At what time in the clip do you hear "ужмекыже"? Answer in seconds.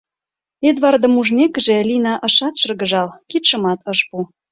1.19-1.77